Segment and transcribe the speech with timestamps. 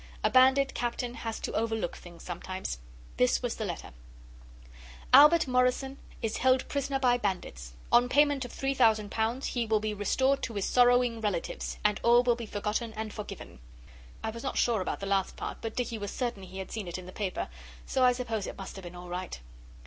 [0.23, 2.79] A Bandit Captain has to overlook things sometimes.
[3.17, 3.91] This was the letter
[5.13, 7.73] 'Albert Morrison is held a prisoner by Bandits.
[7.91, 11.99] On payment of three thousand pounds he will be restored to his sorrowing relatives, and
[12.01, 13.59] all will be forgotten and forgiven.'
[14.23, 16.87] I was not sure about the last part, but Dicky was certain he had seen
[16.87, 17.47] it in the paper,
[17.85, 19.39] so I suppose it must have been all right.